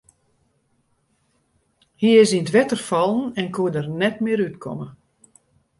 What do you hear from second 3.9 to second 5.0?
net mear út komme.